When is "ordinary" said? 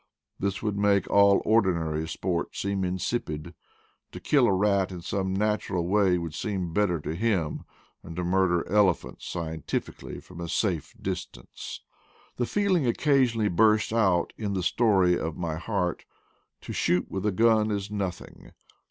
1.45-2.07